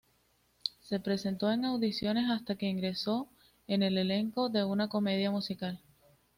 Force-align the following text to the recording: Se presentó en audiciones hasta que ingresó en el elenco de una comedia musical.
Se 0.79 0.99
presentó 0.99 1.51
en 1.51 1.63
audiciones 1.63 2.27
hasta 2.31 2.55
que 2.55 2.65
ingresó 2.65 3.29
en 3.67 3.83
el 3.83 3.99
elenco 3.99 4.49
de 4.49 4.63
una 4.63 4.89
comedia 4.89 5.29
musical. 5.29 5.79